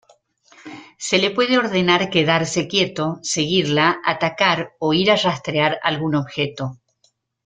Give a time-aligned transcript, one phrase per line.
[0.97, 6.79] Se le puede ordenar quedarse quieto, seguirla, atacar o ir a rastrear algún objeto.